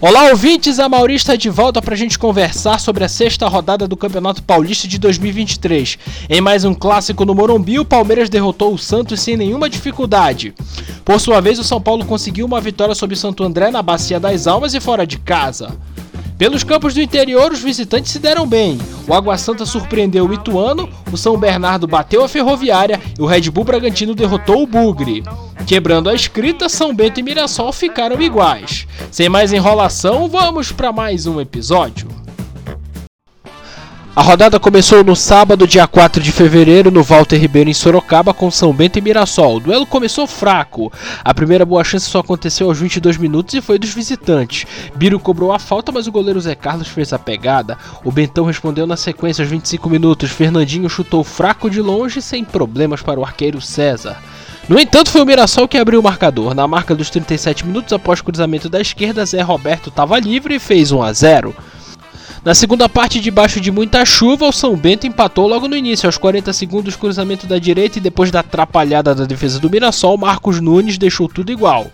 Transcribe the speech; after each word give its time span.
Olá, 0.00 0.30
ouvintes! 0.30 0.78
A 0.78 0.88
Mauri 0.88 1.16
está 1.16 1.34
de 1.34 1.50
volta 1.50 1.82
para 1.82 1.92
a 1.92 1.96
gente 1.96 2.20
conversar 2.20 2.78
sobre 2.78 3.02
a 3.02 3.08
sexta 3.08 3.48
rodada 3.48 3.88
do 3.88 3.96
Campeonato 3.96 4.44
Paulista 4.44 4.86
de 4.86 4.96
2023. 4.96 5.98
Em 6.30 6.40
mais 6.40 6.64
um 6.64 6.72
clássico 6.72 7.24
no 7.24 7.34
Morumbi, 7.34 7.80
o 7.80 7.84
Palmeiras 7.84 8.28
derrotou 8.30 8.72
o 8.72 8.78
Santos 8.78 9.20
sem 9.20 9.36
nenhuma 9.36 9.68
dificuldade. 9.68 10.54
Por 11.04 11.18
sua 11.18 11.40
vez, 11.40 11.58
o 11.58 11.64
São 11.64 11.80
Paulo 11.80 12.04
conseguiu 12.04 12.46
uma 12.46 12.60
vitória 12.60 12.94
sobre 12.94 13.14
o 13.14 13.18
Santo 13.18 13.42
André 13.42 13.72
na 13.72 13.82
Bacia 13.82 14.20
das 14.20 14.46
Almas 14.46 14.72
e 14.72 14.78
fora 14.78 15.04
de 15.04 15.18
casa. 15.18 15.76
Pelos 16.38 16.62
campos 16.62 16.94
do 16.94 17.02
interior, 17.02 17.50
os 17.50 17.60
visitantes 17.60 18.12
se 18.12 18.20
deram 18.20 18.46
bem. 18.46 18.78
O 19.08 19.12
Água 19.12 19.36
Santa 19.36 19.66
surpreendeu 19.66 20.28
o 20.28 20.32
Ituano, 20.32 20.88
o 21.10 21.16
São 21.16 21.36
Bernardo 21.36 21.88
bateu 21.88 22.22
a 22.22 22.28
Ferroviária 22.28 23.00
e 23.18 23.20
o 23.20 23.26
Red 23.26 23.50
Bull 23.50 23.64
Bragantino 23.64 24.14
derrotou 24.14 24.62
o 24.62 24.66
Bugre. 24.66 25.24
Quebrando 25.68 26.08
a 26.08 26.14
escrita, 26.14 26.66
São 26.66 26.94
Bento 26.94 27.20
e 27.20 27.22
Mirassol 27.22 27.74
ficaram 27.74 28.18
iguais. 28.22 28.86
Sem 29.10 29.28
mais 29.28 29.52
enrolação, 29.52 30.26
vamos 30.26 30.72
para 30.72 30.90
mais 30.90 31.26
um 31.26 31.38
episódio. 31.42 32.08
A 34.16 34.22
rodada 34.22 34.58
começou 34.58 35.04
no 35.04 35.14
sábado, 35.14 35.66
dia 35.66 35.86
4 35.86 36.22
de 36.22 36.32
fevereiro, 36.32 36.90
no 36.90 37.02
Walter 37.02 37.36
Ribeiro 37.36 37.68
em 37.68 37.74
Sorocaba, 37.74 38.32
com 38.32 38.50
São 38.50 38.72
Bento 38.72 38.98
e 38.98 39.02
Mirassol. 39.02 39.56
O 39.56 39.60
duelo 39.60 39.84
começou 39.84 40.26
fraco. 40.26 40.90
A 41.22 41.34
primeira 41.34 41.66
boa 41.66 41.84
chance 41.84 42.08
só 42.08 42.20
aconteceu 42.20 42.68
aos 42.68 42.78
22 42.78 43.18
minutos 43.18 43.52
e 43.52 43.60
foi 43.60 43.78
dos 43.78 43.92
visitantes. 43.92 44.66
Biro 44.96 45.20
cobrou 45.20 45.52
a 45.52 45.58
falta, 45.58 45.92
mas 45.92 46.06
o 46.06 46.12
goleiro 46.12 46.40
Zé 46.40 46.54
Carlos 46.54 46.88
fez 46.88 47.12
a 47.12 47.18
pegada. 47.18 47.76
O 48.02 48.10
Bentão 48.10 48.46
respondeu 48.46 48.86
na 48.86 48.96
sequência 48.96 49.42
aos 49.42 49.50
25 49.50 49.90
minutos. 49.90 50.30
Fernandinho 50.30 50.88
chutou 50.88 51.22
fraco 51.22 51.68
de 51.68 51.82
longe, 51.82 52.22
sem 52.22 52.42
problemas 52.42 53.02
para 53.02 53.20
o 53.20 53.24
arqueiro 53.24 53.60
César. 53.60 54.16
No 54.68 54.78
entanto, 54.78 55.10
foi 55.10 55.22
o 55.22 55.24
Mirassol 55.24 55.66
que 55.66 55.78
abriu 55.78 55.98
o 55.98 56.02
marcador. 56.02 56.54
Na 56.54 56.68
marca 56.68 56.94
dos 56.94 57.08
37 57.08 57.64
minutos, 57.64 57.90
após 57.94 58.20
cruzamento 58.20 58.68
da 58.68 58.78
esquerda, 58.78 59.24
Zé 59.24 59.40
Roberto 59.40 59.88
estava 59.88 60.18
livre 60.18 60.56
e 60.56 60.58
fez 60.58 60.92
1 60.92 61.02
a 61.02 61.10
0. 61.10 61.56
Na 62.44 62.54
segunda 62.54 62.86
parte, 62.86 63.18
debaixo 63.18 63.62
de 63.62 63.70
muita 63.70 64.04
chuva, 64.04 64.46
o 64.46 64.52
São 64.52 64.76
Bento 64.76 65.06
empatou 65.06 65.48
logo 65.48 65.66
no 65.68 65.76
início, 65.76 66.06
aos 66.06 66.18
40 66.18 66.52
segundos, 66.52 66.96
cruzamento 66.96 67.46
da 67.46 67.58
direita 67.58 67.96
e 67.98 68.02
depois 68.02 68.30
da 68.30 68.40
atrapalhada 68.40 69.14
da 69.14 69.24
defesa 69.24 69.58
do 69.58 69.70
Mirassol, 69.70 70.18
Marcos 70.18 70.60
Nunes 70.60 70.98
deixou 70.98 71.28
tudo 71.28 71.50
igual. 71.50 71.90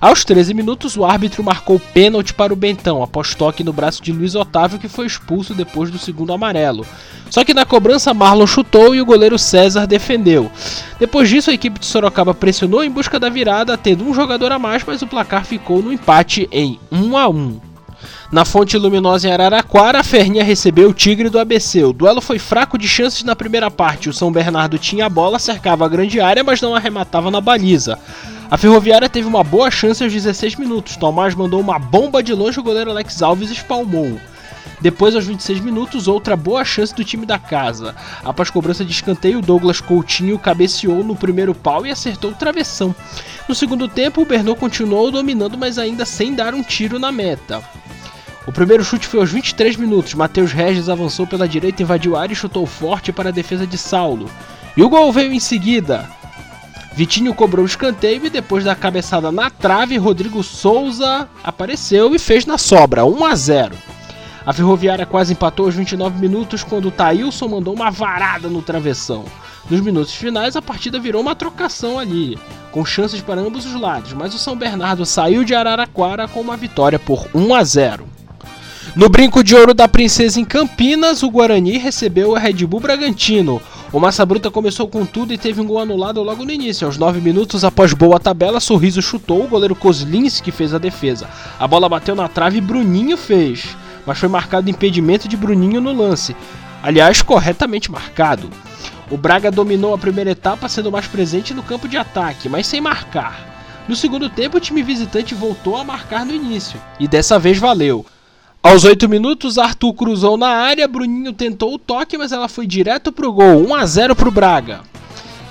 Aos 0.00 0.24
13 0.24 0.54
minutos, 0.54 0.96
o 0.96 1.04
árbitro 1.04 1.42
marcou 1.42 1.78
pênalti 1.78 2.32
para 2.32 2.52
o 2.52 2.56
Bentão, 2.56 3.02
após 3.02 3.34
toque 3.34 3.64
no 3.64 3.72
braço 3.72 4.02
de 4.02 4.12
Luiz 4.12 4.34
Otávio, 4.34 4.78
que 4.78 4.88
foi 4.88 5.06
expulso 5.06 5.54
depois 5.54 5.90
do 5.90 5.98
segundo 5.98 6.32
amarelo. 6.32 6.86
Só 7.30 7.44
que 7.44 7.54
na 7.54 7.64
cobrança, 7.64 8.14
Marlon 8.14 8.46
chutou 8.46 8.94
e 8.94 9.00
o 9.00 9.06
goleiro 9.06 9.38
César 9.38 9.86
defendeu. 9.86 10.50
Depois 10.98 11.28
disso, 11.28 11.50
a 11.50 11.54
equipe 11.54 11.78
de 11.78 11.86
Sorocaba 11.86 12.34
pressionou 12.34 12.82
em 12.82 12.90
busca 12.90 13.18
da 13.18 13.28
virada, 13.28 13.76
tendo 13.76 14.04
um 14.04 14.14
jogador 14.14 14.52
a 14.52 14.58
mais, 14.58 14.82
mas 14.86 15.02
o 15.02 15.06
placar 15.06 15.44
ficou 15.44 15.82
no 15.82 15.92
empate 15.92 16.48
em 16.50 16.78
1 16.90 17.16
a 17.16 17.28
1. 17.28 17.60
Na 18.30 18.44
Fonte 18.44 18.76
Luminosa 18.76 19.26
em 19.26 19.32
Araraquara, 19.32 20.00
a 20.00 20.04
Ferrinha 20.04 20.44
recebeu 20.44 20.90
o 20.90 20.94
Tigre 20.94 21.30
do 21.30 21.38
ABC. 21.38 21.82
O 21.84 21.94
duelo 21.94 22.20
foi 22.20 22.38
fraco 22.38 22.76
de 22.76 22.86
chances 22.86 23.24
na 23.24 23.34
primeira 23.34 23.70
parte. 23.70 24.10
O 24.10 24.12
São 24.12 24.30
Bernardo 24.30 24.78
tinha 24.78 25.06
a 25.06 25.08
bola, 25.08 25.38
cercava 25.38 25.86
a 25.86 25.88
grande 25.88 26.20
área, 26.20 26.44
mas 26.44 26.60
não 26.60 26.74
arrematava 26.74 27.30
na 27.30 27.40
baliza. 27.40 27.98
A 28.50 28.56
Ferroviária 28.56 29.08
teve 29.08 29.26
uma 29.26 29.42
boa 29.42 29.70
chance 29.70 30.02
aos 30.02 30.12
16 30.12 30.56
minutos. 30.56 30.96
Tomás 30.96 31.34
mandou 31.34 31.60
uma 31.60 31.78
bomba 31.78 32.22
de 32.22 32.32
longe, 32.34 32.60
o 32.60 32.62
goleiro 32.62 32.90
Alex 32.90 33.22
Alves 33.22 33.50
espalmou. 33.50 34.18
Depois, 34.80 35.14
aos 35.14 35.26
26 35.26 35.60
minutos, 35.60 36.06
outra 36.06 36.36
boa 36.36 36.64
chance 36.64 36.94
do 36.94 37.04
time 37.04 37.26
da 37.26 37.38
casa. 37.38 37.94
Após 38.24 38.50
cobrança 38.50 38.84
de 38.84 38.92
escanteio, 38.92 39.42
Douglas 39.42 39.80
Coutinho 39.80 40.38
cabeceou 40.38 41.02
no 41.02 41.16
primeiro 41.16 41.54
pau 41.54 41.84
e 41.84 41.90
acertou 41.90 42.30
o 42.30 42.34
travessão. 42.34 42.94
No 43.48 43.54
segundo 43.54 43.88
tempo, 43.88 44.22
o 44.22 44.26
Bernot 44.26 44.60
continuou 44.60 45.10
dominando, 45.10 45.58
mas 45.58 45.78
ainda 45.78 46.04
sem 46.04 46.34
dar 46.34 46.54
um 46.54 46.62
tiro 46.62 46.98
na 46.98 47.10
meta. 47.10 47.62
O 48.46 48.52
primeiro 48.52 48.84
chute 48.84 49.06
foi 49.06 49.20
aos 49.20 49.30
23 49.30 49.76
minutos. 49.76 50.14
Matheus 50.14 50.52
Regis 50.52 50.88
avançou 50.88 51.26
pela 51.26 51.48
direita, 51.48 51.82
invadiu 51.82 52.16
a 52.16 52.22
área 52.22 52.32
e 52.32 52.36
chutou 52.36 52.64
forte 52.64 53.12
para 53.12 53.28
a 53.28 53.32
defesa 53.32 53.66
de 53.66 53.76
Saulo. 53.76 54.30
E 54.76 54.82
o 54.82 54.88
gol 54.88 55.12
veio 55.12 55.32
em 55.32 55.40
seguida. 55.40 56.08
Vitinho 56.94 57.34
cobrou 57.34 57.64
o 57.64 57.68
escanteio 57.68 58.26
e 58.26 58.30
depois 58.30 58.64
da 58.64 58.74
cabeçada 58.74 59.30
na 59.30 59.50
trave, 59.50 59.96
Rodrigo 59.98 60.42
Souza 60.42 61.28
apareceu 61.44 62.14
e 62.14 62.18
fez 62.18 62.46
na 62.46 62.58
sobra, 62.58 63.04
1 63.04 63.24
a 63.24 63.34
0. 63.34 63.76
A 64.48 64.52
Ferroviária 64.54 65.04
quase 65.04 65.34
empatou 65.34 65.66
aos 65.66 65.74
29 65.74 66.18
minutos 66.18 66.64
quando 66.64 66.88
o 66.88 66.90
Thailson 66.90 67.48
mandou 67.48 67.74
uma 67.74 67.90
varada 67.90 68.48
no 68.48 68.62
travessão. 68.62 69.26
Nos 69.68 69.82
minutos 69.82 70.14
finais, 70.14 70.56
a 70.56 70.62
partida 70.62 70.98
virou 70.98 71.20
uma 71.20 71.34
trocação 71.34 71.98
ali, 71.98 72.38
com 72.72 72.82
chances 72.82 73.20
para 73.20 73.42
ambos 73.42 73.66
os 73.66 73.78
lados, 73.78 74.14
mas 74.14 74.34
o 74.34 74.38
São 74.38 74.56
Bernardo 74.56 75.04
saiu 75.04 75.44
de 75.44 75.54
Araraquara 75.54 76.26
com 76.26 76.40
uma 76.40 76.56
vitória 76.56 76.98
por 76.98 77.28
1 77.34 77.54
a 77.54 77.62
0. 77.62 78.06
No 78.96 79.10
brinco 79.10 79.44
de 79.44 79.54
ouro 79.54 79.74
da 79.74 79.86
Princesa 79.86 80.40
em 80.40 80.46
Campinas, 80.46 81.22
o 81.22 81.28
Guarani 81.28 81.76
recebeu 81.76 82.30
o 82.30 82.34
Red 82.34 82.66
Bull 82.66 82.80
Bragantino. 82.80 83.60
O 83.92 84.00
Massa 84.00 84.24
Bruta 84.24 84.50
começou 84.50 84.88
com 84.88 85.04
tudo 85.04 85.34
e 85.34 85.36
teve 85.36 85.60
um 85.60 85.66
gol 85.66 85.78
anulado 85.78 86.22
logo 86.22 86.46
no 86.46 86.50
início. 86.50 86.86
Aos 86.86 86.96
9 86.96 87.20
minutos, 87.20 87.64
após 87.64 87.92
boa 87.92 88.18
tabela, 88.18 88.60
Sorriso 88.60 89.02
chutou, 89.02 89.44
o 89.44 89.48
goleiro 89.48 89.74
Kozlinski 89.74 90.50
fez 90.50 90.72
a 90.72 90.78
defesa. 90.78 91.28
A 91.60 91.68
bola 91.68 91.86
bateu 91.86 92.14
na 92.14 92.28
trave 92.28 92.56
e 92.56 92.62
Bruninho 92.62 93.18
fez, 93.18 93.76
mas 94.08 94.18
foi 94.18 94.28
marcado 94.28 94.70
impedimento 94.70 95.28
de 95.28 95.36
Bruninho 95.36 95.82
no 95.82 95.92
lance. 95.92 96.34
Aliás, 96.82 97.20
corretamente 97.20 97.92
marcado. 97.92 98.48
O 99.10 99.18
Braga 99.18 99.50
dominou 99.50 99.92
a 99.92 99.98
primeira 99.98 100.30
etapa, 100.30 100.66
sendo 100.66 100.90
mais 100.90 101.06
presente 101.06 101.52
no 101.52 101.62
campo 101.62 101.86
de 101.86 101.98
ataque, 101.98 102.48
mas 102.48 102.66
sem 102.66 102.80
marcar. 102.80 103.84
No 103.86 103.94
segundo 103.94 104.30
tempo, 104.30 104.56
o 104.56 104.60
time 104.60 104.82
visitante 104.82 105.34
voltou 105.34 105.76
a 105.76 105.84
marcar 105.84 106.24
no 106.24 106.34
início, 106.34 106.80
e 106.98 107.06
dessa 107.06 107.38
vez 107.38 107.58
valeu. 107.58 108.06
Aos 108.62 108.84
8 108.84 109.06
minutos, 109.10 109.58
Arthur 109.58 109.92
cruzou 109.92 110.38
na 110.38 110.48
área, 110.48 110.88
Bruninho 110.88 111.34
tentou 111.34 111.74
o 111.74 111.78
toque, 111.78 112.16
mas 112.16 112.32
ela 112.32 112.48
foi 112.48 112.66
direto 112.66 113.12
pro 113.12 113.30
gol, 113.30 113.68
1 113.68 113.74
a 113.74 113.84
0 113.84 114.16
pro 114.16 114.30
Braga. 114.30 114.80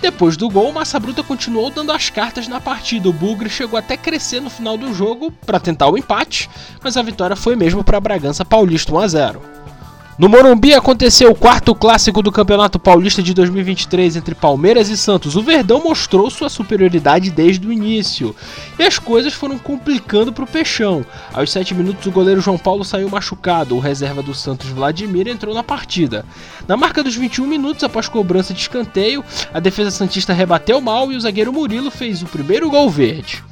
Depois 0.01 0.37
do 0.37 0.49
gol, 0.49 0.71
Massa 0.71 0.99
Bruta 0.99 1.23
continuou 1.23 1.69
dando 1.71 1.91
as 1.91 2.09
cartas 2.09 2.47
na 2.47 2.61
partida. 2.61 3.09
O 3.09 3.13
Bugre 3.13 3.49
chegou 3.49 3.77
até 3.77 3.97
crescer 3.97 4.39
no 4.39 4.49
final 4.49 4.77
do 4.77 4.93
jogo 4.93 5.31
para 5.31 5.59
tentar 5.59 5.87
o 5.89 5.97
empate, 5.97 6.49
mas 6.83 6.95
a 6.97 7.01
vitória 7.01 7.35
foi 7.35 7.55
mesmo 7.55 7.83
para 7.83 7.99
Bragança 7.99 8.45
Paulista 8.45 8.93
1 8.93 8.99
a 8.99 9.07
0. 9.07 9.41
No 10.17 10.27
Morumbi 10.27 10.73
aconteceu 10.73 11.29
o 11.29 11.35
quarto 11.35 11.75
clássico 11.75 12.23
do 12.23 12.31
Campeonato 12.31 12.79
Paulista 12.79 13.21
de 13.21 13.35
2023 13.35 14.15
entre 14.15 14.33
Palmeiras 14.33 14.89
e 14.89 14.97
Santos. 14.97 15.35
O 15.35 15.43
Verdão 15.43 15.83
mostrou 15.83 16.27
sua 16.31 16.49
superioridade 16.49 17.29
desde 17.29 17.67
o 17.67 17.71
início 17.71 18.35
e 18.79 18.83
as 18.83 18.97
coisas 18.97 19.33
foram 19.33 19.59
complicando 19.59 20.33
para 20.33 20.43
o 20.43 20.47
Peixão. 20.47 21.05
Aos 21.31 21.51
7 21.51 21.75
minutos, 21.75 22.07
o 22.07 22.11
goleiro 22.11 22.41
João 22.41 22.57
Paulo 22.57 22.83
saiu 22.83 23.07
machucado. 23.07 23.75
O 23.75 23.79
reserva 23.79 24.23
do 24.23 24.33
Santos, 24.33 24.71
Vladimir, 24.71 25.27
entrou 25.27 25.53
na 25.53 25.61
partida. 25.61 26.25
Na 26.67 26.75
marca 26.75 27.03
dos 27.03 27.15
21 27.15 27.45
minutos, 27.45 27.83
após 27.83 28.09
cobrança 28.09 28.55
de 28.55 28.61
escanteio, 28.61 29.23
a 29.53 29.59
defesa 29.59 29.91
Santista 29.91 30.33
rebateu 30.33 30.81
mal 30.81 31.11
e 31.11 31.15
o 31.15 31.21
zagueiro 31.21 31.53
Murilo 31.53 31.91
fez 31.91 32.23
o 32.23 32.25
primeiro 32.25 32.71
gol 32.71 32.89
verde. 32.89 33.43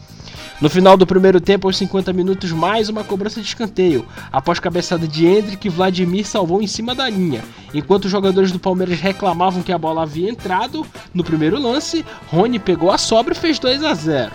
No 0.62 0.70
final 0.70 0.96
do 0.96 1.06
primeiro 1.06 1.42
tempo, 1.42 1.68
aos 1.68 1.76
50 1.76 2.14
minutos, 2.14 2.52
mais 2.54 2.88
uma 2.88 3.04
cobrança 3.04 3.42
de 3.42 3.48
escanteio. 3.48 4.08
Após 4.32 4.58
cabeçada 4.58 5.06
de 5.06 5.26
Hendrick, 5.26 5.68
Vladimir 5.68 6.26
salvou 6.26 6.62
em 6.62 6.68
cima 6.68 6.96
da 6.96 7.10
linha. 7.10 7.44
Enquanto 7.74 8.06
os 8.06 8.12
jogadores 8.12 8.54
do 8.54 8.60
Palmeiras 8.60 9.02
reclamavam 9.02 9.62
que 9.62 9.74
a 9.74 9.78
bola 9.78 10.04
havia 10.04 10.30
entrado, 10.30 10.86
no 11.14 11.26
primeiro 11.26 11.60
lance, 11.60 12.06
Rony 12.28 12.58
pegou 12.58 12.90
a 12.90 12.98
sobra 12.98 13.34
e 13.34 13.38
fez 13.38 13.60
2 13.60 13.84
a 13.84 13.94
0. 13.94 14.32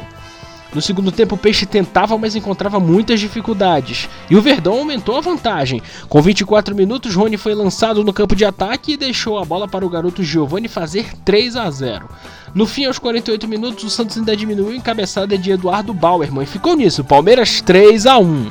No 0.72 0.80
segundo 0.80 1.10
tempo, 1.10 1.34
o 1.34 1.38
Peixe 1.38 1.66
tentava, 1.66 2.16
mas 2.16 2.36
encontrava 2.36 2.78
muitas 2.78 3.18
dificuldades. 3.18 4.08
E 4.30 4.36
o 4.36 4.42
Verdão 4.42 4.74
aumentou 4.74 5.16
a 5.16 5.20
vantagem. 5.20 5.82
Com 6.08 6.22
24 6.22 6.74
minutos, 6.76 7.14
Rony 7.14 7.36
foi 7.36 7.54
lançado 7.54 8.04
no 8.04 8.12
campo 8.12 8.36
de 8.36 8.44
ataque 8.44 8.92
e 8.92 8.96
deixou 8.96 9.38
a 9.38 9.44
bola 9.44 9.66
para 9.66 9.84
o 9.84 9.90
garoto 9.90 10.22
Giovani 10.22 10.68
fazer 10.68 11.12
3 11.24 11.56
a 11.56 11.68
0. 11.68 12.08
No 12.54 12.66
fim, 12.66 12.84
aos 12.84 12.98
48 12.98 13.48
minutos, 13.48 13.82
o 13.82 13.90
Santos 13.90 14.16
ainda 14.16 14.36
diminuiu 14.36 14.74
em 14.74 14.80
cabeçada 14.80 15.36
de 15.36 15.50
Eduardo 15.50 15.92
Bauerman 15.92 16.44
e 16.44 16.46
ficou 16.46 16.76
nisso, 16.76 17.02
Palmeiras 17.02 17.60
3 17.60 18.06
a 18.06 18.18
1. 18.18 18.50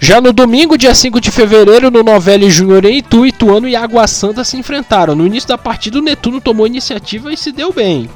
Já 0.00 0.20
no 0.20 0.32
domingo, 0.32 0.76
dia 0.76 0.94
5 0.94 1.20
de 1.20 1.30
fevereiro, 1.30 1.90
no 1.90 2.02
Novelli 2.02 2.50
Júnior 2.50 2.84
em 2.84 2.98
Itu, 2.98 3.24
Ituano 3.24 3.66
e 3.66 3.74
Água 3.74 4.06
Santa 4.06 4.44
se 4.44 4.56
enfrentaram. 4.56 5.14
No 5.14 5.26
início 5.26 5.48
da 5.48 5.58
partida, 5.58 5.98
o 5.98 6.02
Netuno 6.02 6.40
tomou 6.40 6.66
iniciativa 6.66 7.32
e 7.32 7.36
se 7.36 7.50
deu 7.50 7.72
bem. 7.72 8.08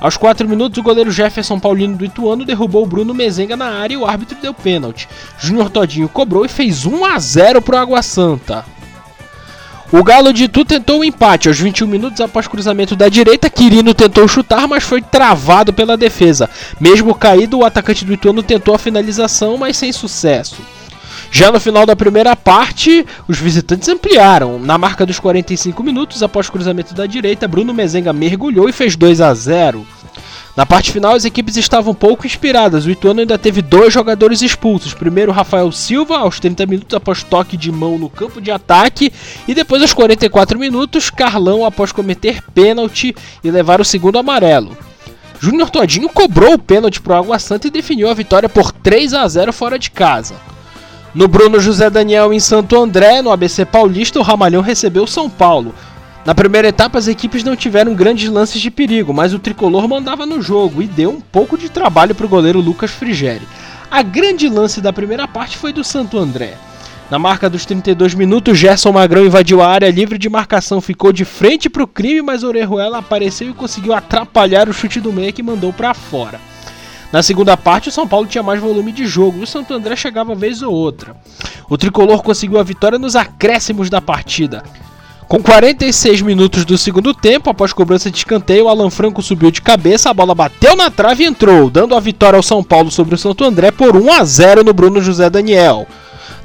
Aos 0.00 0.16
4 0.16 0.48
minutos, 0.48 0.78
o 0.78 0.82
goleiro 0.82 1.10
Jefferson 1.10 1.60
Paulino 1.60 1.96
do 1.96 2.04
Ituano 2.04 2.44
derrubou 2.44 2.82
o 2.82 2.86
Bruno 2.86 3.12
Mezenga 3.12 3.56
na 3.56 3.66
área 3.66 3.94
e 3.94 3.96
o 3.98 4.06
árbitro 4.06 4.38
deu 4.40 4.54
pênalti. 4.54 5.06
Júnior 5.38 5.68
Todinho 5.68 6.08
cobrou 6.08 6.44
e 6.44 6.48
fez 6.48 6.86
1 6.86 7.04
a 7.04 7.18
0 7.18 7.60
para 7.60 7.76
o 7.76 7.78
Água 7.78 8.02
Santa. 8.02 8.64
O 9.92 10.04
Galo 10.04 10.32
de 10.32 10.44
Itu 10.44 10.64
tentou 10.64 10.98
o 10.98 11.00
um 11.00 11.04
empate 11.04 11.48
aos 11.48 11.58
21 11.58 11.86
minutos 11.86 12.20
após 12.20 12.46
cruzamento 12.46 12.94
da 12.94 13.08
direita. 13.08 13.50
Quirino 13.50 13.92
tentou 13.92 14.26
chutar, 14.28 14.66
mas 14.68 14.84
foi 14.84 15.02
travado 15.02 15.72
pela 15.72 15.96
defesa. 15.96 16.48
Mesmo 16.78 17.14
caído, 17.14 17.58
o 17.58 17.64
atacante 17.64 18.04
do 18.04 18.14
Ituano 18.14 18.42
tentou 18.42 18.72
a 18.74 18.78
finalização, 18.78 19.58
mas 19.58 19.76
sem 19.76 19.92
sucesso. 19.92 20.62
Já 21.30 21.52
no 21.52 21.60
final 21.60 21.86
da 21.86 21.94
primeira 21.94 22.34
parte, 22.34 23.06
os 23.28 23.38
visitantes 23.38 23.88
ampliaram. 23.88 24.58
Na 24.58 24.76
marca 24.76 25.06
dos 25.06 25.20
45 25.20 25.82
minutos, 25.82 26.22
após 26.22 26.50
cruzamento 26.50 26.92
da 26.92 27.06
direita, 27.06 27.46
Bruno 27.46 27.72
Mezenga 27.72 28.12
mergulhou 28.12 28.68
e 28.68 28.72
fez 28.72 28.96
2 28.96 29.20
a 29.20 29.32
0. 29.32 29.86
Na 30.56 30.66
parte 30.66 30.90
final, 30.90 31.14
as 31.14 31.24
equipes 31.24 31.56
estavam 31.56 31.94
pouco 31.94 32.26
inspiradas. 32.26 32.84
O 32.84 32.90
Ituano 32.90 33.20
ainda 33.20 33.38
teve 33.38 33.62
dois 33.62 33.94
jogadores 33.94 34.42
expulsos. 34.42 34.92
Primeiro, 34.92 35.30
Rafael 35.30 35.70
Silva, 35.70 36.18
aos 36.18 36.40
30 36.40 36.66
minutos 36.66 36.94
após 36.94 37.22
toque 37.22 37.56
de 37.56 37.70
mão 37.70 37.96
no 37.96 38.10
campo 38.10 38.40
de 38.40 38.50
ataque. 38.50 39.12
E 39.46 39.54
depois, 39.54 39.80
aos 39.80 39.94
44 39.94 40.58
minutos, 40.58 41.08
Carlão 41.08 41.64
após 41.64 41.92
cometer 41.92 42.42
pênalti 42.52 43.14
e 43.42 43.50
levar 43.50 43.80
o 43.80 43.84
segundo 43.84 44.18
amarelo. 44.18 44.76
Júnior 45.38 45.70
Todinho 45.70 46.08
cobrou 46.08 46.54
o 46.54 46.58
pênalti 46.58 47.00
para 47.00 47.14
o 47.14 47.16
Água 47.16 47.38
Santa 47.38 47.68
e 47.68 47.70
definiu 47.70 48.10
a 48.10 48.14
vitória 48.14 48.48
por 48.48 48.72
3 48.72 49.14
a 49.14 49.26
0 49.26 49.52
fora 49.52 49.78
de 49.78 49.90
casa. 49.90 50.34
No 51.12 51.26
Bruno 51.26 51.58
José 51.58 51.90
Daniel 51.90 52.32
em 52.32 52.38
Santo 52.38 52.80
André, 52.80 53.20
no 53.20 53.32
ABC 53.32 53.64
Paulista, 53.64 54.20
o 54.20 54.22
Ramalhão 54.22 54.62
recebeu 54.62 55.02
o 55.02 55.08
São 55.08 55.28
Paulo. 55.28 55.74
Na 56.24 56.36
primeira 56.36 56.68
etapa, 56.68 56.98
as 56.98 57.08
equipes 57.08 57.42
não 57.42 57.56
tiveram 57.56 57.94
grandes 57.94 58.30
lances 58.30 58.60
de 58.60 58.70
perigo, 58.70 59.12
mas 59.12 59.34
o 59.34 59.38
tricolor 59.40 59.88
mandava 59.88 60.24
no 60.24 60.40
jogo 60.40 60.80
e 60.80 60.86
deu 60.86 61.10
um 61.10 61.20
pouco 61.20 61.58
de 61.58 61.68
trabalho 61.68 62.14
para 62.14 62.26
o 62.26 62.28
goleiro 62.28 62.60
Lucas 62.60 62.92
Frigeri. 62.92 63.42
A 63.90 64.02
grande 64.02 64.48
lance 64.48 64.80
da 64.80 64.92
primeira 64.92 65.26
parte 65.26 65.58
foi 65.58 65.72
do 65.72 65.82
Santo 65.82 66.16
André. 66.16 66.54
Na 67.10 67.18
marca 67.18 67.50
dos 67.50 67.66
32 67.66 68.14
minutos, 68.14 68.56
Gerson 68.56 68.92
Magrão 68.92 69.26
invadiu 69.26 69.60
a 69.60 69.66
área 69.66 69.90
livre 69.90 70.16
de 70.16 70.28
marcação, 70.28 70.80
ficou 70.80 71.12
de 71.12 71.24
frente 71.24 71.68
para 71.68 71.82
o 71.82 71.88
crime, 71.88 72.22
mas 72.22 72.44
Orejuela 72.44 72.98
apareceu 72.98 73.50
e 73.50 73.52
conseguiu 73.52 73.94
atrapalhar 73.94 74.68
o 74.68 74.72
chute 74.72 75.00
do 75.00 75.12
meia 75.12 75.32
que 75.32 75.42
mandou 75.42 75.72
para 75.72 75.92
fora. 75.92 76.49
Na 77.12 77.22
segunda 77.22 77.56
parte, 77.56 77.88
o 77.88 77.92
São 77.92 78.06
Paulo 78.06 78.26
tinha 78.26 78.42
mais 78.42 78.60
volume 78.60 78.92
de 78.92 79.06
jogo 79.06 79.38
e 79.38 79.42
o 79.42 79.46
Santo 79.46 79.74
André 79.74 79.96
chegava 79.96 80.34
vez 80.34 80.62
ou 80.62 80.72
outra. 80.72 81.16
O 81.68 81.76
tricolor 81.76 82.22
conseguiu 82.22 82.58
a 82.58 82.62
vitória 82.62 82.98
nos 82.98 83.16
acréscimos 83.16 83.90
da 83.90 84.00
partida. 84.00 84.62
Com 85.26 85.40
46 85.40 86.22
minutos 86.22 86.64
do 86.64 86.76
segundo 86.76 87.14
tempo, 87.14 87.50
após 87.50 87.72
cobrança 87.72 88.10
de 88.10 88.18
escanteio, 88.18 88.68
Alan 88.68 88.90
Franco 88.90 89.22
subiu 89.22 89.50
de 89.50 89.62
cabeça, 89.62 90.10
a 90.10 90.14
bola 90.14 90.34
bateu 90.34 90.74
na 90.74 90.90
trave 90.90 91.22
e 91.22 91.26
entrou, 91.26 91.70
dando 91.70 91.94
a 91.94 92.00
vitória 92.00 92.36
ao 92.36 92.42
São 92.42 92.64
Paulo 92.64 92.90
sobre 92.90 93.14
o 93.14 93.18
Santo 93.18 93.44
André 93.44 93.70
por 93.70 93.96
1 93.96 94.12
a 94.12 94.24
0 94.24 94.64
no 94.64 94.72
Bruno 94.72 95.00
José 95.00 95.30
Daniel. 95.30 95.86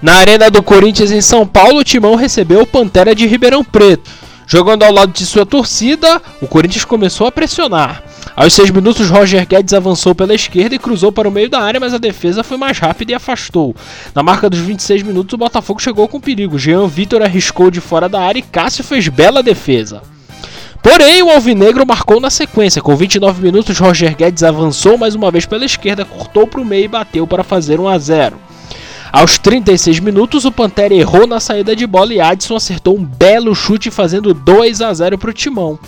Na 0.02 0.14
Arena 0.18 0.52
do 0.52 0.62
Corinthians 0.62 1.10
em 1.10 1.22
São 1.22 1.48
Paulo, 1.48 1.80
o 1.80 1.84
Timão 1.84 2.14
recebeu 2.14 2.62
o 2.62 2.68
Pantera 2.68 3.16
de 3.16 3.26
Ribeirão 3.26 3.64
Preto. 3.64 4.12
Jogando 4.46 4.84
ao 4.84 4.92
lado 4.92 5.12
de 5.12 5.26
sua 5.26 5.48
torcida, 5.48 6.22
o 6.40 6.48
Corinthians 6.48 6.86
começou 6.86 7.26
a 7.26 7.32
pressionar. 7.32 8.04
Aos 8.36 8.52
6 8.54 8.70
minutos, 8.72 9.10
Roger 9.10 9.48
Guedes 9.48 9.74
avançou 9.74 10.14
pela 10.14 10.36
esquerda 10.36 10.76
e 10.76 10.80
cruzou 10.80 11.10
para 11.10 11.28
o 11.28 11.32
meio 11.32 11.50
da 11.50 11.62
área, 11.62 11.80
mas 11.80 11.94
a 11.94 11.98
defesa 11.98 12.44
foi 12.44 12.58
mais 12.58 12.78
rápida 12.78 13.14
e 13.14 13.16
afastou. 13.16 13.74
Na 14.14 14.22
marca 14.22 14.50
dos 14.50 14.60
26 14.60 15.04
minutos, 15.04 15.34
o 15.34 15.38
Botafogo 15.38 15.82
chegou 15.82 16.06
com 16.10 16.20
perigo. 16.20 16.60
Jean 16.60 16.86
Vitor 16.86 17.22
arriscou 17.22 17.72
de 17.72 17.80
fora 17.80 18.10
da 18.10 18.20
área 18.20 18.40
e 18.40 18.44
Cássio 18.44 18.84
fez 18.84 19.08
bela 19.08 19.42
defesa. 19.42 20.02
Porém, 20.84 21.24
o 21.24 21.30
Alvinegro 21.32 21.88
marcou 21.88 22.20
na 22.20 22.30
sequência. 22.30 22.82
Com 22.82 22.94
29 22.94 23.42
minutos, 23.42 23.80
Roger 23.80 24.14
Guedes 24.14 24.44
avançou 24.44 24.98
mais 24.98 25.16
uma 25.16 25.32
vez 25.32 25.46
pela 25.46 25.64
esquerda, 25.64 26.04
cortou 26.04 26.46
para 26.46 26.60
o 26.60 26.66
meio 26.66 26.86
e 26.86 26.90
bateu 26.90 27.26
para 27.26 27.42
fazer 27.42 27.80
1 27.80 27.88
a 27.88 27.98
0. 27.98 28.45
Aos 29.16 29.38
36 29.38 30.02
minutos, 30.02 30.44
o 30.44 30.52
Pantera 30.52 30.94
errou 30.94 31.26
na 31.26 31.40
saída 31.40 31.74
de 31.74 31.88
bola 31.88 32.14
e 32.14 32.20
Adson 32.20 32.54
acertou 32.54 32.98
um 32.98 33.06
belo 33.06 33.56
chute 33.56 33.90
fazendo 33.90 34.34
2 34.34 34.82
a 34.82 34.94
0 34.94 35.18
para 35.18 35.30
o 35.30 35.34
Timão. 35.34 35.80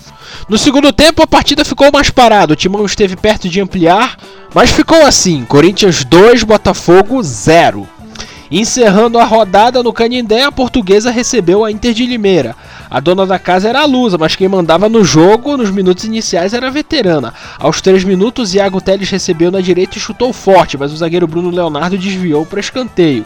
No 0.47 0.57
segundo 0.57 0.93
tempo, 0.93 1.21
a 1.21 1.27
partida 1.27 1.65
ficou 1.65 1.91
mais 1.91 2.09
parada. 2.09 2.53
O 2.53 2.55
Timão 2.55 2.85
esteve 2.85 3.17
perto 3.17 3.49
de 3.49 3.59
ampliar, 3.59 4.17
mas 4.55 4.71
ficou 4.71 5.05
assim: 5.05 5.43
Corinthians 5.43 6.05
2, 6.05 6.43
Botafogo 6.43 7.21
0. 7.21 7.85
Encerrando 8.49 9.19
a 9.19 9.25
rodada 9.25 9.83
no 9.83 9.91
Canindé, 9.91 10.43
a 10.43 10.51
portuguesa 10.51 11.11
recebeu 11.11 11.65
a 11.65 11.71
Inter 11.71 11.93
de 11.93 12.05
Limeira. 12.05 12.55
A 12.89 12.99
dona 13.01 13.25
da 13.25 13.37
casa 13.37 13.67
era 13.67 13.81
a 13.81 13.85
Lusa, 13.85 14.17
mas 14.17 14.35
quem 14.35 14.47
mandava 14.47 14.87
no 14.87 15.03
jogo 15.03 15.57
nos 15.57 15.69
minutos 15.69 16.05
iniciais 16.05 16.53
era 16.53 16.67
a 16.67 16.71
veterana. 16.71 17.33
Aos 17.59 17.81
3 17.81 18.03
minutos, 18.05 18.53
Iago 18.53 18.79
Teles 18.79 19.09
recebeu 19.09 19.51
na 19.51 19.59
direita 19.59 19.97
e 19.97 20.01
chutou 20.01 20.31
forte, 20.31 20.77
mas 20.77 20.93
o 20.93 20.97
zagueiro 20.97 21.27
Bruno 21.27 21.49
Leonardo 21.49 21.97
desviou 21.97 22.45
para 22.45 22.61
escanteio. 22.61 23.25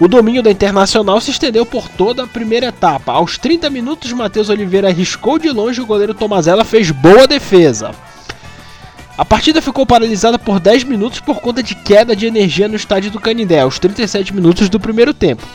O 0.00 0.08
domínio 0.08 0.42
da 0.42 0.50
Internacional 0.50 1.20
se 1.20 1.30
estendeu 1.30 1.64
por 1.64 1.88
toda 1.88 2.24
a 2.24 2.26
primeira 2.26 2.66
etapa. 2.66 3.12
Aos 3.12 3.36
30 3.36 3.68
minutos, 3.70 4.10
Matheus 4.12 4.48
Oliveira 4.48 4.88
arriscou 4.88 5.38
de 5.38 5.50
longe 5.50 5.78
e 5.78 5.82
o 5.82 5.86
goleiro 5.86 6.14
Tomazella 6.14 6.64
fez 6.64 6.90
boa 6.90 7.26
defesa. 7.26 7.92
A 9.16 9.24
partida 9.26 9.60
ficou 9.60 9.84
paralisada 9.84 10.38
por 10.38 10.58
10 10.58 10.84
minutos 10.84 11.20
por 11.20 11.40
conta 11.40 11.62
de 11.62 11.74
queda 11.74 12.16
de 12.16 12.26
energia 12.26 12.66
no 12.66 12.76
estádio 12.76 13.10
do 13.10 13.20
Canindé, 13.20 13.60
aos 13.60 13.78
37 13.78 14.34
minutos 14.34 14.70
do 14.70 14.80
primeiro 14.80 15.12
tempo. 15.12 15.46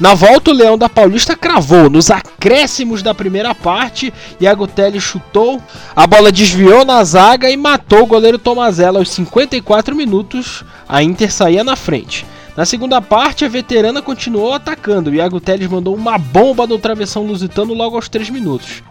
Na 0.00 0.12
volta, 0.12 0.50
o 0.50 0.54
Leão 0.54 0.76
da 0.76 0.88
Paulista 0.88 1.36
cravou 1.36 1.88
nos 1.88 2.10
acréscimos 2.10 3.00
da 3.00 3.14
primeira 3.14 3.54
parte. 3.54 4.12
Iago 4.40 4.66
Teles 4.66 5.04
chutou, 5.04 5.62
a 5.94 6.04
bola 6.04 6.32
desviou 6.32 6.84
na 6.84 7.02
zaga 7.04 7.48
e 7.48 7.56
matou 7.56 8.02
o 8.02 8.06
goleiro 8.06 8.38
Tomazella 8.38 8.98
aos 8.98 9.10
54 9.10 9.94
minutos. 9.94 10.64
A 10.88 11.00
Inter 11.02 11.32
saía 11.32 11.62
na 11.62 11.76
frente. 11.76 12.26
Na 12.56 12.64
segunda 12.64 13.00
parte, 13.00 13.44
a 13.44 13.48
veterana 13.48 14.02
continuou 14.02 14.52
atacando. 14.52 15.14
Iago 15.14 15.40
Teles 15.40 15.68
mandou 15.68 15.94
uma 15.94 16.18
bomba 16.18 16.66
no 16.66 16.78
travessão 16.78 17.24
lusitano 17.24 17.72
logo 17.72 17.94
aos 17.94 18.08
3 18.08 18.30
minutos. 18.30 18.82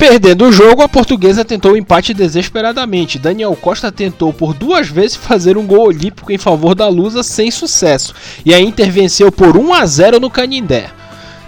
Perdendo 0.00 0.46
o 0.46 0.52
jogo, 0.52 0.80
a 0.80 0.88
portuguesa 0.88 1.44
tentou 1.44 1.72
o 1.72 1.76
empate 1.76 2.14
desesperadamente. 2.14 3.18
Daniel 3.18 3.54
Costa 3.54 3.92
tentou 3.92 4.32
por 4.32 4.54
duas 4.54 4.88
vezes 4.88 5.14
fazer 5.14 5.58
um 5.58 5.66
gol 5.66 5.88
olímpico 5.88 6.32
em 6.32 6.38
favor 6.38 6.74
da 6.74 6.88
Lusa 6.88 7.22
sem 7.22 7.50
sucesso, 7.50 8.14
e 8.42 8.54
a 8.54 8.58
Inter 8.58 8.90
venceu 8.90 9.30
por 9.30 9.58
1 9.58 9.74
a 9.74 9.84
0 9.84 10.18
no 10.18 10.30
Canindé. 10.30 10.88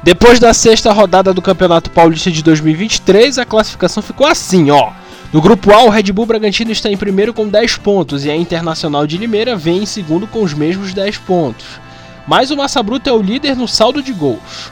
Depois 0.04 0.38
da 0.38 0.52
sexta 0.52 0.92
rodada 0.92 1.32
do 1.32 1.40
Campeonato 1.40 1.90
Paulista 1.90 2.30
de 2.30 2.42
2023, 2.42 3.38
a 3.38 3.46
classificação 3.46 4.02
ficou 4.02 4.26
assim, 4.26 4.70
ó. 4.70 4.90
No 5.32 5.40
grupo 5.40 5.72
A, 5.72 5.84
o 5.84 5.88
Red 5.88 6.12
Bull 6.12 6.26
Bragantino 6.26 6.72
está 6.72 6.90
em 6.90 6.96
primeiro 6.96 7.32
com 7.32 7.48
10 7.48 7.78
pontos 7.78 8.26
e 8.26 8.30
a 8.30 8.36
Internacional 8.36 9.06
de 9.06 9.16
Limeira 9.16 9.56
vem 9.56 9.84
em 9.84 9.86
segundo 9.86 10.26
com 10.26 10.42
os 10.42 10.52
mesmos 10.52 10.92
10 10.92 11.16
pontos. 11.16 11.64
Mas 12.28 12.50
o 12.50 12.56
Massa 12.58 12.82
Bruta 12.82 13.08
é 13.08 13.14
o 13.14 13.22
líder 13.22 13.56
no 13.56 13.66
saldo 13.66 14.02
de 14.02 14.12
gols. 14.12 14.70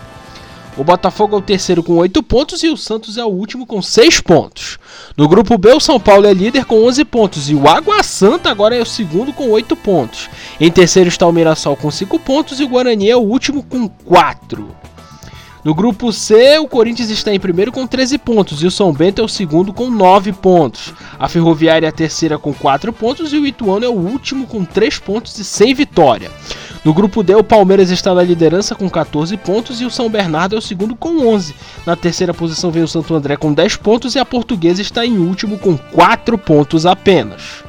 O 0.77 0.85
Botafogo 0.85 1.37
é 1.37 1.39
o 1.39 1.43
terceiro 1.43 1.83
com 1.83 1.97
8 1.97 2.23
pontos 2.23 2.63
e 2.63 2.69
o 2.69 2.77
Santos 2.77 3.19
é 3.19 3.25
o 3.25 3.29
último 3.29 3.67
com 3.67 3.83
6 3.83 4.21
pontos. 4.21 4.79
No 5.17 5.29
grupo 5.29 5.59
B, 5.59 5.73
o 5.73 5.81
São 5.81 5.99
Paulo 5.99 6.27
é 6.27 6.33
líder 6.33 6.65
com 6.65 6.85
11 6.85 7.05
pontos 7.05 7.51
e 7.51 7.55
o 7.55 7.69
Água 7.69 8.03
Santa 8.03 8.51
agora 8.51 8.77
é 8.77 8.81
o 8.81 8.87
segundo 8.87 9.33
com 9.33 9.51
8 9.51 9.75
pontos. 9.77 10.31
Em 10.61 10.71
terceiro 10.71 11.09
está 11.09 11.27
o 11.27 11.33
Mirassol 11.33 11.77
com 11.77 11.91
5 11.91 12.19
pontos 12.21 12.61
e 12.61 12.65
o 12.65 12.69
Guarani 12.69 13.11
é 13.11 13.17
o 13.17 13.21
último 13.21 13.63
com 13.63 13.89
4. 13.89 14.69
No 15.63 15.75
grupo 15.75 16.11
C, 16.11 16.59
o 16.59 16.67
Corinthians 16.67 17.11
está 17.11 17.35
em 17.35 17.41
primeiro 17.41 17.71
com 17.71 17.87
13 17.87 18.17
pontos 18.17 18.63
e 18.63 18.67
o 18.67 18.71
São 18.71 18.93
Bento 18.93 19.21
é 19.21 19.25
o 19.25 19.29
segundo 19.29 19.75
com 19.75 19.91
9 19.91 20.33
pontos. 20.33 20.95
A 21.19 21.29
Ferroviária 21.29 21.87
é 21.87 21.91
a 21.91 21.93
terceira 21.93 22.39
com 22.39 22.55
4 22.55 22.93
pontos 22.95 23.33
e 23.33 23.37
o 23.37 23.47
Ituano 23.47 23.85
é 23.85 23.89
o 23.89 23.93
último 23.93 24.47
com 24.47 24.65
3 24.65 24.99
pontos 25.01 25.39
e 25.39 25.45
sem 25.45 25.75
vitória. 25.75 26.31
No 26.85 26.95
grupo 26.95 27.23
D, 27.23 27.35
o 27.35 27.45
Palmeiras 27.45 27.91
está 27.91 28.15
na 28.15 28.23
liderança 28.23 28.75
com 28.75 28.89
14 28.89 29.37
pontos 29.37 29.81
e 29.81 29.85
o 29.85 29.91
São 29.91 30.09
Bernardo 30.09 30.57
é 30.57 30.59
o 30.59 30.63
segundo 30.63 30.97
com 30.97 31.27
11. 31.27 31.55
Na 31.85 31.95
terceira 31.95 32.33
posição 32.33 32.71
vem 32.71 32.83
o 32.83 32.89
Santo 32.89 33.15
André 33.15 33.37
com 33.37 33.53
10 33.53 33.77
pontos 33.77 34.15
e 34.15 34.19
a 34.19 34.25
Portuguesa 34.25 34.81
está 34.81 35.05
em 35.05 35.19
último 35.19 35.59
com 35.59 35.77
4 35.77 36.39
pontos 36.39 36.87
apenas. 36.87 37.63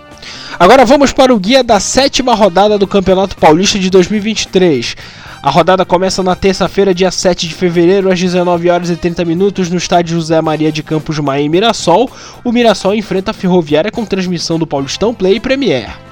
Agora 0.57 0.85
vamos 0.85 1.11
para 1.11 1.33
o 1.33 1.39
guia 1.39 1.63
da 1.63 1.79
sétima 1.79 2.33
rodada 2.33 2.77
do 2.77 2.87
Campeonato 2.87 3.35
Paulista 3.35 3.77
de 3.77 3.89
2023. 3.89 4.95
A 5.43 5.49
rodada 5.49 5.83
começa 5.83 6.21
na 6.21 6.35
terça-feira, 6.35 6.93
dia 6.93 7.09
7 7.09 7.47
de 7.47 7.55
fevereiro, 7.55 8.11
às 8.11 8.19
19 8.19 8.69
horas 8.69 8.89
e 8.91 8.95
30 8.95 9.25
minutos, 9.25 9.69
no 9.69 9.77
estádio 9.77 10.15
José 10.15 10.39
Maria 10.39 10.71
de 10.71 10.83
Campos 10.83 11.17
Maia 11.19 11.41
em 11.41 11.49
Mirassol. 11.49 12.09
O 12.43 12.51
Mirassol 12.51 12.93
enfrenta 12.93 13.31
a 13.31 13.33
Ferroviária 13.33 13.91
com 13.91 14.05
transmissão 14.05 14.59
do 14.59 14.67
Paulistão 14.67 15.13
Play 15.13 15.37
e 15.37 15.39
Premier. 15.39 16.10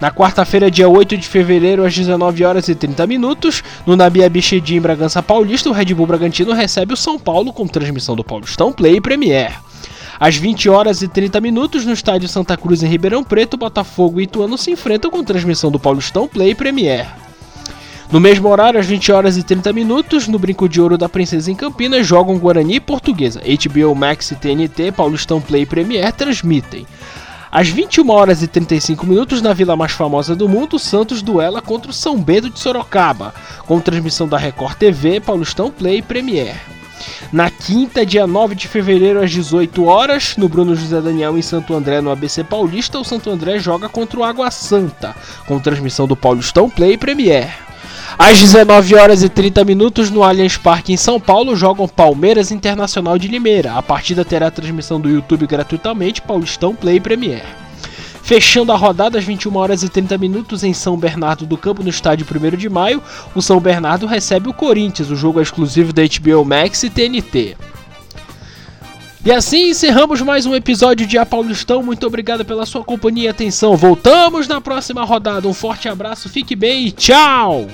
Na 0.00 0.10
quarta-feira, 0.10 0.70
dia 0.70 0.88
8 0.88 1.16
de 1.16 1.26
fevereiro, 1.26 1.84
às 1.84 1.94
19 1.94 2.44
horas 2.44 2.68
e 2.68 2.74
30 2.74 3.06
minutos, 3.06 3.64
no 3.86 3.96
Nabia 3.96 4.28
Bichedi 4.28 4.76
em 4.76 4.80
Bragança 4.80 5.22
Paulista, 5.22 5.70
o 5.70 5.72
Red 5.72 5.94
Bull 5.94 6.06
Bragantino 6.06 6.52
recebe 6.52 6.92
o 6.92 6.96
São 6.96 7.18
Paulo 7.18 7.50
com 7.52 7.66
transmissão 7.66 8.14
do 8.14 8.22
Paulistão 8.22 8.72
Play 8.72 8.96
e 8.96 9.00
Premier. 9.00 9.58
Às 10.20 10.36
20 10.36 10.68
horas 10.68 11.00
e 11.00 11.08
30 11.08 11.40
minutos, 11.40 11.86
no 11.86 11.92
estádio 11.92 12.28
Santa 12.28 12.56
Cruz 12.56 12.82
em 12.82 12.88
Ribeirão 12.88 13.24
Preto, 13.24 13.56
Botafogo 13.56 14.20
e 14.20 14.24
Ituano 14.24 14.58
se 14.58 14.70
enfrentam 14.70 15.10
com 15.10 15.24
transmissão 15.24 15.70
do 15.70 15.78
Paulistão 15.78 16.28
Play 16.28 16.50
e 16.50 16.54
Premier. 16.54 17.06
No 18.12 18.20
mesmo 18.20 18.48
horário, 18.48 18.78
às 18.78 18.86
20 18.86 19.12
horas 19.12 19.36
e 19.36 19.42
30 19.42 19.72
minutos, 19.72 20.28
no 20.28 20.38
Brinco 20.38 20.68
de 20.68 20.80
Ouro 20.80 20.96
da 20.96 21.08
Princesa 21.08 21.50
em 21.50 21.56
Campinas, 21.56 22.06
jogam 22.06 22.38
Guarani 22.38 22.76
e 22.76 22.80
Portuguesa. 22.80 23.40
HBO 23.40 23.94
Max 23.94 24.30
e 24.30 24.36
TNT, 24.36 24.92
Paulistão 24.92 25.40
Play 25.40 25.62
e 25.62 25.66
Premier 25.66 26.12
transmitem. 26.12 26.86
Às 27.56 27.70
21 27.70 28.10
horas 28.10 28.42
e 28.42 28.46
35 28.46 29.06
minutos, 29.06 29.40
na 29.40 29.54
vila 29.54 29.74
mais 29.74 29.92
famosa 29.92 30.36
do 30.36 30.46
mundo, 30.46 30.76
o 30.76 30.78
Santos 30.78 31.22
duela 31.22 31.62
contra 31.62 31.90
o 31.90 31.94
São 31.94 32.18
Bento 32.18 32.50
de 32.50 32.60
Sorocaba, 32.60 33.32
com 33.66 33.80
transmissão 33.80 34.28
da 34.28 34.36
Record 34.36 34.76
TV, 34.76 35.20
Paulistão 35.20 35.70
Play 35.70 36.00
e 36.00 36.02
Premier. 36.02 36.54
Na 37.32 37.50
quinta, 37.50 38.04
dia 38.04 38.26
9 38.26 38.54
de 38.54 38.68
fevereiro, 38.68 39.22
às 39.22 39.30
18 39.30 39.86
horas, 39.86 40.36
no 40.36 40.50
Bruno 40.50 40.76
José 40.76 41.00
Daniel 41.00 41.38
em 41.38 41.40
Santo 41.40 41.72
André, 41.72 42.02
no 42.02 42.10
ABC 42.10 42.44
Paulista, 42.44 42.98
o 42.98 43.04
Santo 43.04 43.30
André 43.30 43.58
joga 43.58 43.88
contra 43.88 44.20
o 44.20 44.24
Água 44.24 44.50
Santa, 44.50 45.16
com 45.46 45.58
transmissão 45.58 46.06
do 46.06 46.14
Paulistão 46.14 46.68
Play 46.68 46.92
e 46.92 46.98
Premier. 46.98 47.65
Às 48.18 48.40
19 48.40 48.94
horas 48.94 49.22
e 49.22 49.28
30 49.28 49.62
minutos 49.62 50.10
no 50.10 50.22
Allianz 50.22 50.56
Parque 50.56 50.90
em 50.90 50.96
São 50.96 51.20
Paulo 51.20 51.54
jogam 51.54 51.86
Palmeiras 51.86 52.50
Internacional 52.50 53.18
de 53.18 53.28
Limeira. 53.28 53.74
A 53.74 53.82
partida 53.82 54.24
terá 54.24 54.50
transmissão 54.50 54.98
do 54.98 55.08
YouTube 55.08 55.46
gratuitamente, 55.46 56.22
Paulistão 56.22 56.74
Play 56.74 56.98
Premier. 56.98 57.44
Fechando 58.22 58.72
a 58.72 58.76
rodada 58.76 59.18
às 59.18 59.24
21 59.24 59.54
horas 59.54 59.82
e 59.82 59.88
30 59.90 60.16
minutos 60.16 60.64
em 60.64 60.72
São 60.72 60.96
Bernardo 60.96 61.44
do 61.44 61.58
Campo, 61.58 61.82
no 61.82 61.90
estádio 61.90 62.26
1 62.26 62.56
de 62.56 62.68
maio, 62.70 63.02
o 63.34 63.42
São 63.42 63.60
Bernardo 63.60 64.06
recebe 64.06 64.48
o 64.48 64.54
Corinthians, 64.54 65.10
o 65.10 65.14
jogo 65.14 65.38
é 65.38 65.42
exclusivo 65.42 65.92
da 65.92 66.02
HBO 66.02 66.44
Max 66.44 66.82
e 66.82 66.90
TNT. 66.90 67.56
E 69.24 69.30
assim 69.30 69.70
encerramos 69.70 70.22
mais 70.22 70.46
um 70.46 70.54
episódio 70.54 71.06
de 71.06 71.18
A 71.18 71.26
Paulistão. 71.26 71.82
Muito 71.82 72.06
obrigado 72.06 72.44
pela 72.44 72.64
sua 72.64 72.82
companhia 72.82 73.24
e 73.24 73.28
atenção. 73.28 73.76
Voltamos 73.76 74.48
na 74.48 74.60
próxima 74.60 75.04
rodada. 75.04 75.46
Um 75.46 75.54
forte 75.54 75.88
abraço, 75.88 76.28
fique 76.28 76.56
bem 76.56 76.86
e 76.86 76.92
tchau! 76.92 77.66